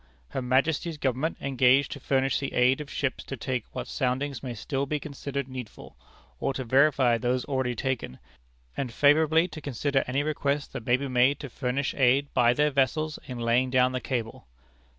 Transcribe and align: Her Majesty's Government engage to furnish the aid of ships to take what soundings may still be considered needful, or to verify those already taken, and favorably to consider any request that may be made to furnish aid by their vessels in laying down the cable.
Her 0.29 0.41
Majesty's 0.41 0.97
Government 0.97 1.37
engage 1.41 1.87
to 1.89 1.99
furnish 1.99 2.39
the 2.39 2.53
aid 2.55 2.81
of 2.81 2.89
ships 2.89 3.23
to 3.25 3.37
take 3.37 3.65
what 3.71 3.87
soundings 3.87 4.41
may 4.41 4.55
still 4.55 4.87
be 4.87 4.99
considered 4.99 5.47
needful, 5.47 5.95
or 6.39 6.55
to 6.55 6.63
verify 6.63 7.19
those 7.19 7.45
already 7.45 7.75
taken, 7.75 8.17
and 8.75 8.91
favorably 8.91 9.47
to 9.49 9.61
consider 9.61 10.03
any 10.07 10.23
request 10.23 10.73
that 10.73 10.87
may 10.87 10.97
be 10.97 11.07
made 11.07 11.39
to 11.41 11.49
furnish 11.51 11.93
aid 11.93 12.33
by 12.33 12.51
their 12.51 12.71
vessels 12.71 13.19
in 13.27 13.37
laying 13.37 13.69
down 13.69 13.91
the 13.91 14.01
cable. 14.01 14.47